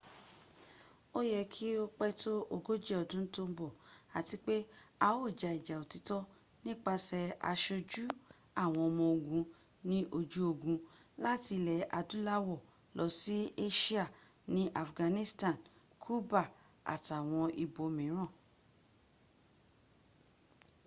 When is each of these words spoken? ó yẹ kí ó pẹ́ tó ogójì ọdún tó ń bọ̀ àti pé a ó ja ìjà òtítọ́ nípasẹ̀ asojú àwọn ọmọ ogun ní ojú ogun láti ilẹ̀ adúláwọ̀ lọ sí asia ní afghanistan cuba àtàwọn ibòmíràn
ó 1.17 1.19
yẹ 1.31 1.41
kí 1.53 1.67
ó 1.83 1.83
pẹ́ 1.97 2.09
tó 2.21 2.33
ogójì 2.53 2.93
ọdún 3.01 3.25
tó 3.33 3.41
ń 3.49 3.53
bọ̀ 3.57 3.71
àti 4.17 4.35
pé 4.45 4.55
a 5.05 5.07
ó 5.21 5.23
ja 5.39 5.49
ìjà 5.57 5.75
òtítọ́ 5.83 6.27
nípasẹ̀ 6.65 7.25
asojú 7.51 8.03
àwọn 8.63 8.83
ọmọ 8.89 9.03
ogun 9.15 9.43
ní 9.89 9.97
ojú 10.17 10.41
ogun 10.51 10.77
láti 11.23 11.51
ilẹ̀ 11.59 11.87
adúláwọ̀ 11.97 12.59
lọ 12.97 13.05
sí 13.19 13.35
asia 13.65 14.03
ní 14.53 14.63
afghanistan 14.83 15.55
cuba 16.03 16.41
àtàwọn 16.93 17.45
ibòmíràn 17.63 18.29